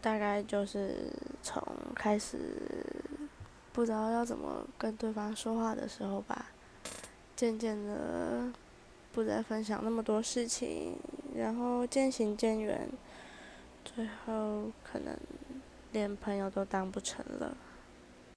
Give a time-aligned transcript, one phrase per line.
[0.00, 1.62] 大概就是从
[1.94, 2.38] 开始
[3.72, 6.46] 不知道要怎么跟对方说话的时候吧
[7.36, 8.50] 渐渐的
[9.12, 10.98] 不再分享那么多事情
[11.34, 12.88] 然后渐行渐远
[13.84, 15.16] 最后可能
[15.92, 17.56] 连朋友都当不成了。